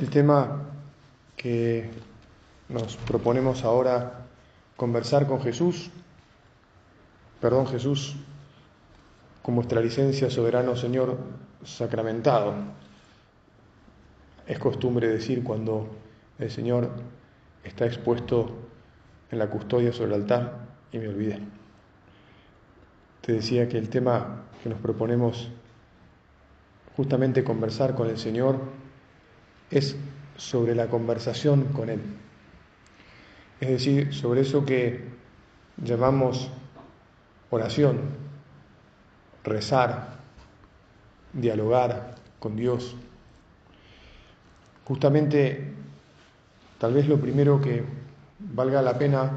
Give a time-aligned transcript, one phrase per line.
[0.00, 0.62] El tema
[1.36, 1.90] que
[2.70, 4.22] nos proponemos ahora
[4.74, 5.90] conversar con Jesús,
[7.38, 8.16] perdón Jesús,
[9.42, 11.18] con vuestra licencia, soberano Señor,
[11.64, 12.54] sacramentado.
[14.46, 15.90] Es costumbre decir cuando
[16.38, 16.88] el Señor
[17.62, 18.56] está expuesto
[19.30, 20.60] en la custodia sobre el altar
[20.92, 21.40] y me olvidé.
[23.20, 25.50] Te decía que el tema que nos proponemos
[26.96, 28.80] justamente conversar con el Señor
[29.70, 29.96] es
[30.36, 32.00] sobre la conversación con Él.
[33.60, 35.04] Es decir, sobre eso que
[35.76, 36.50] llamamos
[37.50, 37.98] oración,
[39.44, 40.16] rezar,
[41.32, 42.96] dialogar con Dios.
[44.84, 45.72] Justamente,
[46.78, 47.84] tal vez lo primero que
[48.38, 49.30] valga la pena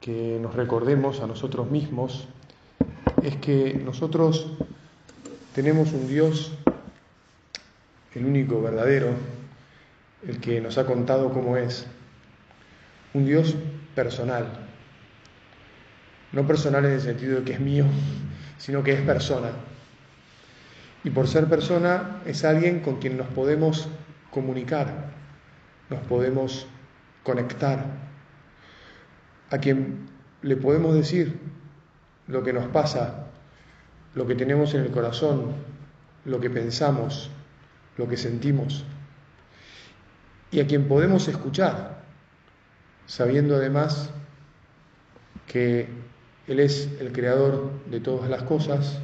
[0.00, 2.28] que nos recordemos a nosotros mismos
[3.22, 4.52] es que nosotros
[5.54, 6.52] tenemos un Dios,
[8.14, 9.10] el único verdadero,
[10.26, 11.86] el que nos ha contado cómo es.
[13.14, 13.56] Un Dios
[13.94, 14.46] personal.
[16.32, 17.84] No personal en el sentido de que es mío,
[18.58, 19.50] sino que es persona.
[21.04, 23.88] Y por ser persona es alguien con quien nos podemos
[24.30, 25.10] comunicar,
[25.90, 26.66] nos podemos
[27.22, 27.84] conectar,
[29.50, 30.08] a quien
[30.40, 31.38] le podemos decir
[32.28, 33.26] lo que nos pasa,
[34.14, 35.52] lo que tenemos en el corazón,
[36.24, 37.30] lo que pensamos,
[37.98, 38.86] lo que sentimos
[40.52, 42.02] y a quien podemos escuchar,
[43.06, 44.10] sabiendo además
[45.46, 45.88] que
[46.46, 49.00] Él es el creador de todas las cosas,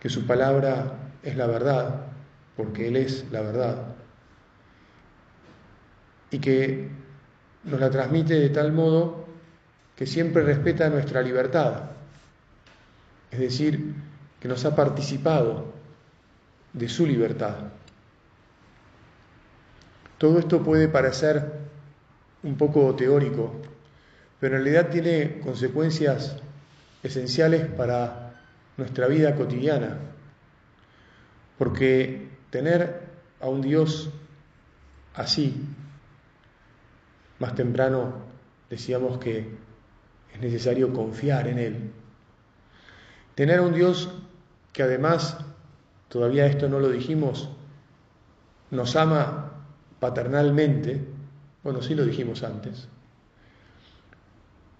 [0.00, 2.06] que su palabra es la verdad,
[2.56, 3.94] porque Él es la verdad,
[6.30, 6.88] y que
[7.64, 9.26] nos la transmite de tal modo
[9.94, 11.90] que siempre respeta nuestra libertad,
[13.30, 13.94] es decir,
[14.40, 15.74] que nos ha participado
[16.72, 17.56] de su libertad.
[20.20, 21.50] Todo esto puede parecer
[22.42, 23.54] un poco teórico,
[24.38, 26.36] pero en realidad tiene consecuencias
[27.02, 28.34] esenciales para
[28.76, 29.96] nuestra vida cotidiana,
[31.56, 33.00] porque tener
[33.40, 34.10] a un Dios
[35.14, 35.64] así,
[37.38, 38.12] más temprano
[38.68, 39.48] decíamos que
[40.34, 41.90] es necesario confiar en Él.
[43.34, 44.10] Tener a un Dios
[44.74, 45.38] que además,
[46.10, 47.48] todavía esto no lo dijimos,
[48.70, 49.49] nos ama
[50.00, 51.00] paternalmente,
[51.62, 52.88] bueno, sí lo dijimos antes,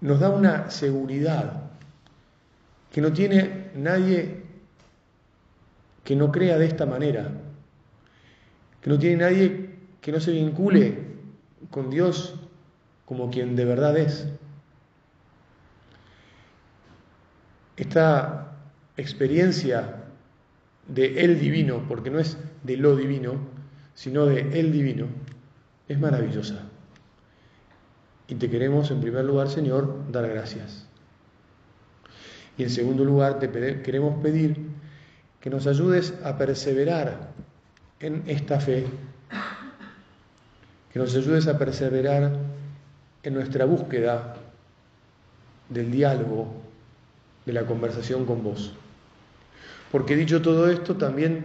[0.00, 1.70] nos da una seguridad
[2.90, 4.42] que no tiene nadie
[6.04, 7.30] que no crea de esta manera,
[8.80, 9.70] que no tiene nadie
[10.00, 10.98] que no se vincule
[11.70, 12.34] con Dios
[13.04, 14.26] como quien de verdad es.
[17.76, 18.56] Esta
[18.96, 20.04] experiencia
[20.88, 23.49] de el divino, porque no es de lo divino,
[24.00, 25.08] sino de el divino,
[25.86, 26.62] es maravillosa.
[28.28, 30.86] Y te queremos, en primer lugar, Señor, dar gracias.
[32.56, 33.50] Y en segundo lugar, te
[33.82, 34.56] queremos pedir
[35.38, 37.32] que nos ayudes a perseverar
[38.00, 38.86] en esta fe,
[40.94, 42.38] que nos ayudes a perseverar
[43.22, 44.34] en nuestra búsqueda
[45.68, 46.54] del diálogo,
[47.44, 48.72] de la conversación con vos.
[49.92, 51.44] Porque dicho todo esto, también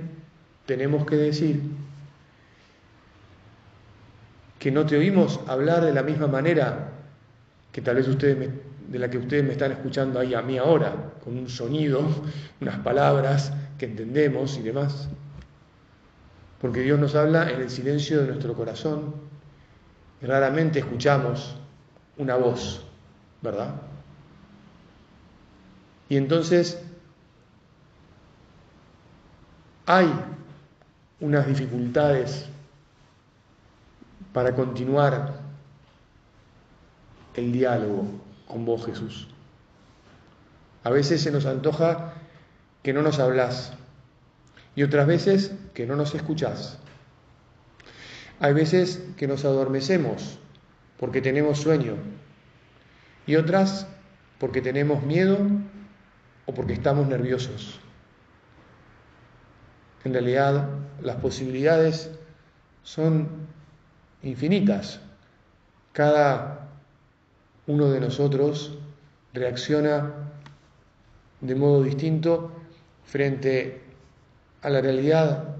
[0.65, 1.59] tenemos que decir
[4.65, 6.89] que no te oímos hablar de la misma manera
[7.71, 8.49] que tal vez ustedes
[8.87, 12.01] de la que ustedes me están escuchando ahí a mí ahora, con un sonido,
[12.61, 15.07] unas palabras que entendemos y demás.
[16.59, 19.13] Porque Dios nos habla en el silencio de nuestro corazón
[20.19, 21.55] raramente escuchamos
[22.17, 22.83] una voz,
[23.43, 23.75] ¿verdad?
[26.09, 26.81] Y entonces
[29.85, 30.11] hay
[31.19, 32.49] unas dificultades
[34.35, 35.39] para continuar
[37.35, 38.05] el diálogo
[38.49, 39.29] con vos, Jesús.
[40.83, 42.15] A veces se nos antoja
[42.83, 43.71] que no nos hablas
[44.75, 46.77] y otras veces que no nos escuchás.
[48.41, 50.37] Hay veces que nos adormecemos
[50.99, 51.95] porque tenemos sueño
[53.25, 53.87] y otras
[54.37, 55.37] porque tenemos miedo
[56.45, 57.79] o porque estamos nerviosos.
[60.03, 60.67] En realidad,
[61.01, 62.11] las posibilidades
[62.83, 63.55] son
[64.23, 64.99] infinitas.
[65.91, 66.67] Cada
[67.67, 68.77] uno de nosotros
[69.33, 70.13] reacciona
[71.41, 72.51] de modo distinto
[73.05, 73.81] frente
[74.61, 75.55] a la realidad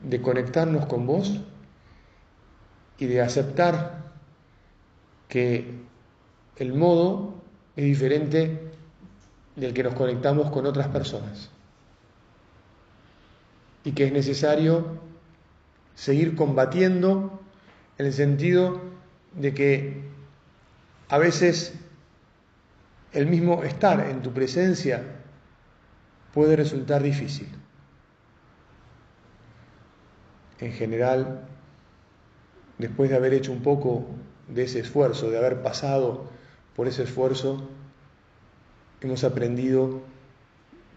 [0.00, 1.40] de conectarnos con vos
[2.98, 4.02] y de aceptar
[5.28, 5.80] que
[6.56, 7.34] el modo
[7.76, 8.70] es diferente
[9.56, 11.50] del que nos conectamos con otras personas
[13.84, 15.11] y que es necesario
[15.94, 17.40] seguir combatiendo
[17.98, 18.80] en el sentido
[19.34, 20.02] de que
[21.08, 21.74] a veces
[23.12, 25.02] el mismo estar en tu presencia
[26.32, 27.48] puede resultar difícil.
[30.58, 31.46] En general,
[32.78, 34.06] después de haber hecho un poco
[34.48, 36.30] de ese esfuerzo, de haber pasado
[36.74, 37.68] por ese esfuerzo,
[39.00, 40.00] hemos aprendido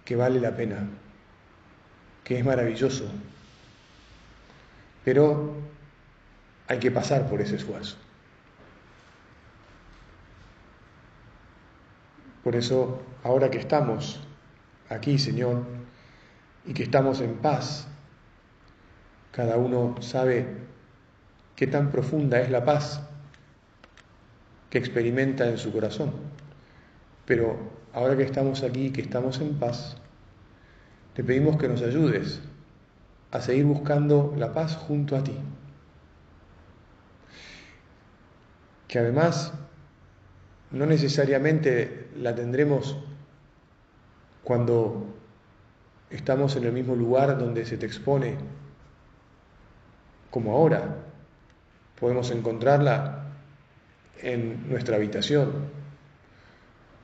[0.05, 0.87] que vale la pena,
[2.23, 3.05] que es maravilloso,
[5.05, 5.53] pero
[6.67, 7.95] hay que pasar por ese esfuerzo.
[12.43, 14.19] Por eso, ahora que estamos
[14.89, 15.63] aquí, Señor,
[16.65, 17.87] y que estamos en paz,
[19.31, 20.47] cada uno sabe
[21.55, 23.01] qué tan profunda es la paz
[24.71, 26.13] que experimenta en su corazón.
[27.27, 27.57] Pero
[27.93, 29.97] ahora que estamos aquí, que estamos en paz,
[31.13, 32.41] te pedimos que nos ayudes
[33.35, 35.37] a seguir buscando la paz junto a ti.
[38.87, 39.51] Que además
[40.71, 42.97] no necesariamente la tendremos
[44.43, 45.05] cuando
[46.09, 48.37] estamos en el mismo lugar donde se te expone,
[50.31, 50.97] como ahora.
[51.99, 53.31] Podemos encontrarla
[54.21, 55.51] en nuestra habitación,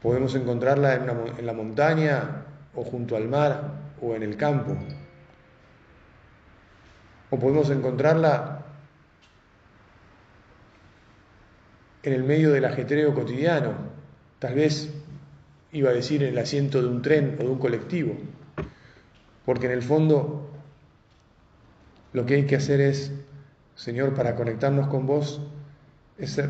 [0.02, 4.78] podemos encontrarla en, en la montaña o junto al mar o en el campo,
[7.32, 8.66] o podemos encontrarla
[12.04, 13.74] en el medio del ajetreo cotidiano,
[14.40, 14.94] tal vez
[15.72, 18.14] iba a decir en el asiento de un tren o de un colectivo,
[19.46, 20.50] porque en el fondo
[22.12, 23.14] lo que hay que hacer es,
[23.76, 25.42] Señor, para conectarnos con vos,
[26.18, 26.42] es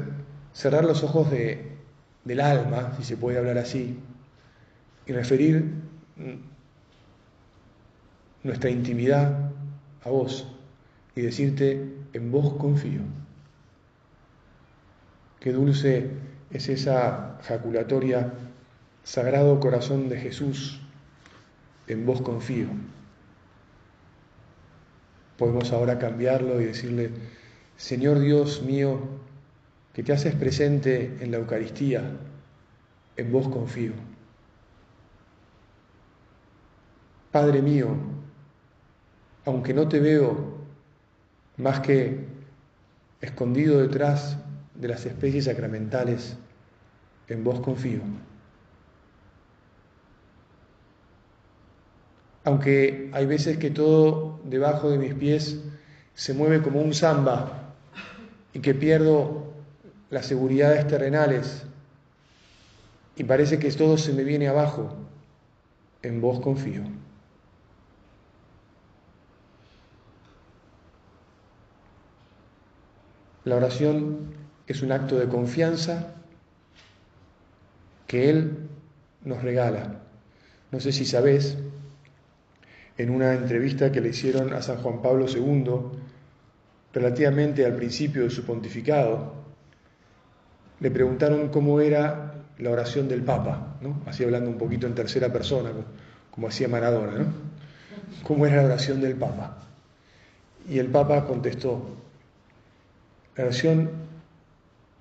[0.54, 1.78] cerrar los ojos de,
[2.26, 4.00] del alma, si se puede hablar así,
[5.06, 5.76] y referir
[8.44, 9.52] nuestra intimidad
[10.04, 10.58] a vos
[11.16, 13.02] y decirte, en vos confío.
[15.40, 16.12] Qué dulce
[16.52, 18.34] es esa jaculatoria,
[19.04, 20.80] Sagrado Corazón de Jesús,
[21.88, 22.68] en vos confío.
[25.38, 27.10] Podemos ahora cambiarlo y decirle,
[27.76, 29.00] Señor Dios mío,
[29.94, 32.18] que te haces presente en la Eucaristía,
[33.18, 33.94] en vos confío.
[37.32, 37.96] Padre mío,
[39.46, 40.61] aunque no te veo
[41.62, 42.26] más que
[43.22, 44.38] escondido detrás
[44.76, 46.36] de las especies sacramentales,
[47.28, 48.02] en vos confío.
[52.44, 55.60] Aunque hay veces que todo debajo de mis pies
[56.16, 57.74] se mueve como un samba
[58.54, 59.54] y que pierdo
[60.10, 61.64] las seguridades terrenales
[63.16, 64.96] y parece que todo se me viene abajo,
[66.02, 66.82] en vos confío.
[73.44, 74.34] La oración
[74.68, 76.14] es un acto de confianza
[78.08, 78.70] que Él
[79.24, 80.02] nos regala.
[80.72, 81.58] No sé si sabés,
[82.98, 86.00] en una entrevista que le hicieron a San Juan Pablo II,
[86.94, 89.34] relativamente al principio de su pontificado,
[90.80, 95.72] le preguntaron cómo era la oración del Papa, así hablando un poquito en tercera persona,
[96.32, 97.26] como hacía Maradona, ¿no?
[98.24, 99.58] ¿Cómo era la oración del Papa?
[100.70, 101.98] Y el Papa contestó,
[103.42, 103.90] la oración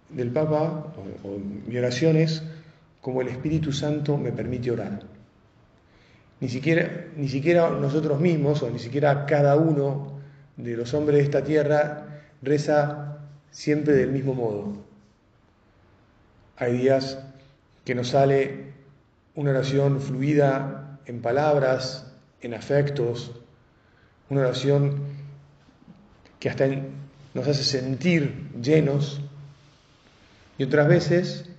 [0.09, 2.42] del Papa, o, mi oración es
[3.02, 5.02] como el Espíritu Santo me permite orar.
[6.40, 10.20] Ni siquiera, ni siquiera nosotros mismos, o ni siquiera cada uno
[10.56, 13.18] de los hombres de esta tierra, reza
[13.50, 14.73] siempre del mismo modo.
[16.56, 17.18] Hay días
[17.85, 18.73] que nos sale
[19.35, 23.38] una oración fluida en palabras, en afectos,
[24.30, 25.02] una oración
[26.38, 26.64] que hasta
[27.34, 29.20] nos hace sentir llenos
[30.58, 31.50] y otras veces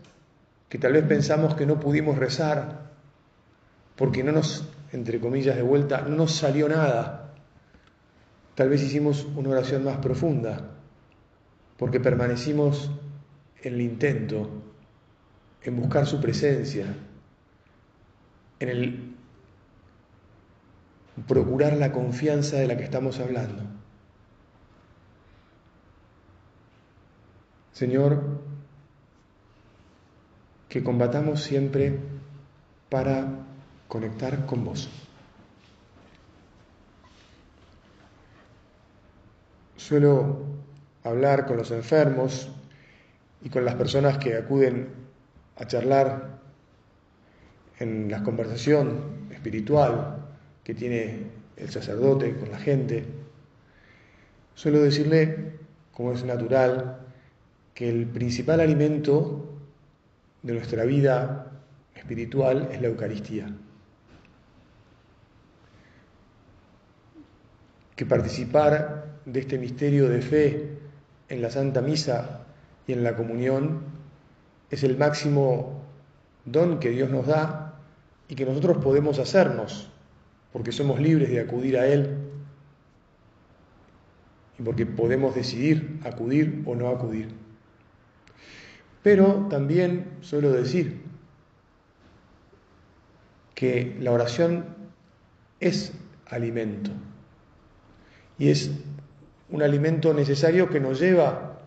[0.70, 2.92] que tal vez pensamos que no pudimos rezar
[3.96, 7.34] porque no nos, entre comillas de vuelta, no nos salió nada.
[8.56, 10.72] Tal vez hicimos una oración más profunda
[11.78, 12.92] porque permanecimos
[13.64, 14.50] en el intento,
[15.64, 16.86] en buscar su presencia,
[18.60, 19.16] en el
[21.28, 23.64] procurar la confianza de la que estamos hablando.
[27.74, 28.22] Señor,
[30.68, 32.00] que combatamos siempre
[32.90, 33.28] para
[33.88, 34.90] conectar con vos.
[39.78, 40.46] Suelo
[41.04, 42.50] hablar con los enfermos
[43.42, 44.90] y con las personas que acuden
[45.58, 46.40] a charlar
[47.80, 50.18] en la conversación espiritual
[50.64, 51.26] que tiene
[51.58, 53.06] el sacerdote con la gente.
[54.54, 55.54] Suelo decirle,
[55.92, 57.00] como es natural,
[57.82, 59.58] que el principal alimento
[60.44, 61.52] de nuestra vida
[61.96, 63.52] espiritual es la Eucaristía.
[67.96, 70.78] Que participar de este misterio de fe
[71.28, 72.46] en la Santa Misa
[72.86, 73.82] y en la comunión
[74.70, 75.82] es el máximo
[76.46, 77.80] don que Dios nos da
[78.28, 79.90] y que nosotros podemos hacernos,
[80.54, 82.16] porque somos libres de acudir a Él
[84.60, 87.41] y porque podemos decidir acudir o no acudir.
[89.04, 91.02] Pero también suelo decir
[93.56, 94.66] que la oración
[95.60, 95.94] es
[96.28, 96.92] alimento
[98.38, 98.72] y es
[99.50, 101.60] un alimento necesario que nos lleva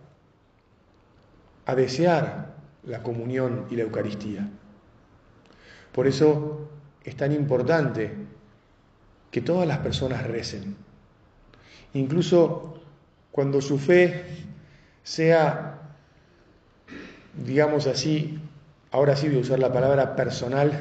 [1.65, 4.49] a desear la comunión y la Eucaristía.
[5.91, 6.69] Por eso
[7.03, 8.11] es tan importante
[9.31, 10.75] que todas las personas recen,
[11.93, 12.81] incluso
[13.31, 14.25] cuando su fe
[15.03, 15.74] sea
[17.43, 18.39] digamos así,
[18.91, 20.71] ahora sí voy a usar la palabra personal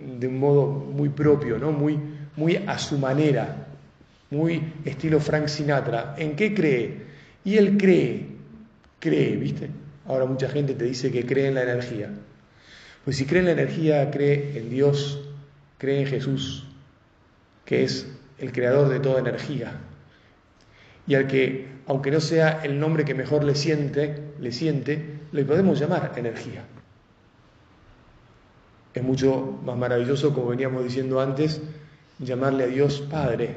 [0.00, 1.72] de un modo muy propio, ¿no?
[1.72, 1.98] muy,
[2.36, 3.66] muy a su manera,
[4.30, 6.14] muy estilo Frank Sinatra.
[6.18, 7.02] ¿En qué cree?
[7.44, 8.26] Y él cree,
[8.98, 9.68] cree, ¿viste?
[10.06, 12.10] Ahora mucha gente te dice que cree en la energía.
[13.04, 15.20] Pues si cree en la energía, cree en Dios,
[15.78, 16.66] cree en Jesús,
[17.64, 18.06] que es
[18.38, 19.80] el creador de toda energía.
[21.06, 25.44] Y al que, aunque no sea el nombre que mejor le siente, le siente, le
[25.44, 26.64] podemos llamar energía.
[28.94, 31.60] Es mucho más maravilloso, como veníamos diciendo antes,
[32.18, 33.56] llamarle a Dios Padre.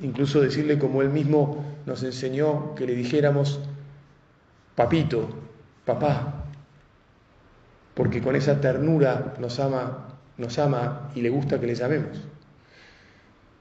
[0.00, 3.60] Incluso decirle como Él mismo nos enseñó que le dijéramos
[4.74, 5.28] papito,
[5.84, 6.44] papá,
[7.94, 12.18] porque con esa ternura nos ama, nos ama y le gusta que le llamemos.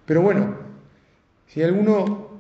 [0.06, 0.56] Pero bueno,
[1.48, 2.31] si alguno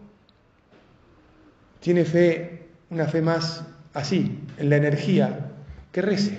[1.81, 5.51] tiene fe, una fe más así, en la energía,
[5.91, 6.37] que rece,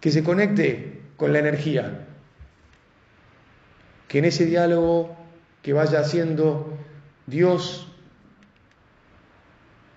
[0.00, 2.06] que se conecte con la energía,
[4.08, 5.14] que en ese diálogo
[5.60, 6.78] que vaya haciendo
[7.26, 7.90] Dios,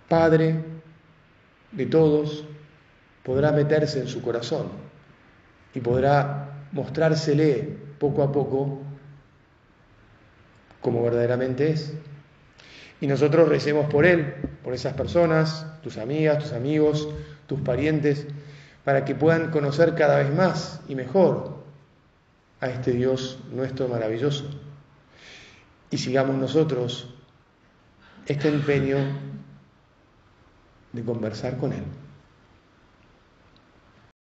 [0.10, 0.56] Padre
[1.74, 2.46] de todos,
[3.24, 4.68] podrá meterse en su corazón
[5.74, 8.82] y podrá mostrársele poco a poco
[10.82, 11.94] como verdaderamente es
[13.00, 17.08] y nosotros recemos por Él, por esas personas, tus amigas, tus amigos,
[17.46, 18.28] tus parientes,
[18.84, 21.58] para que puedan conocer cada vez más y mejor
[22.60, 24.46] a este Dios nuestro maravilloso.
[25.92, 27.14] Y sigamos nosotros
[28.26, 28.98] este empeño
[30.92, 31.84] de conversar con Él.